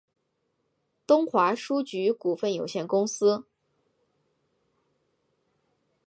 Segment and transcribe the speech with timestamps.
[1.05, 3.45] 东华书局股份有限公司